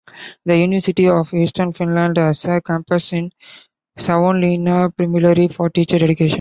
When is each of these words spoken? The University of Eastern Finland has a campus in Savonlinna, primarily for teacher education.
The 0.45 0.57
University 0.57 1.07
of 1.09 1.31
Eastern 1.31 1.73
Finland 1.73 2.17
has 2.17 2.43
a 2.45 2.59
campus 2.59 3.13
in 3.13 3.31
Savonlinna, 3.99 4.97
primarily 4.97 5.47
for 5.47 5.69
teacher 5.69 5.97
education. 5.97 6.29